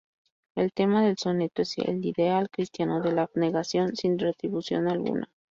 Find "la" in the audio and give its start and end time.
3.11-3.21